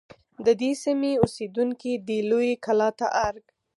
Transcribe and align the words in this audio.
د 0.45 0.47
دې 0.61 0.71
سیمې 0.83 1.11
اوسیدونکي 1.23 1.91
دی 2.07 2.19
لویې 2.29 2.53
کلا 2.65 2.89
ته 2.99 3.07
ارگ 3.27 3.45